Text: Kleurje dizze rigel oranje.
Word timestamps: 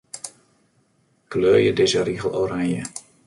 Kleurje 1.27 1.71
dizze 1.73 2.01
rigel 2.07 2.35
oranje. 2.41 2.81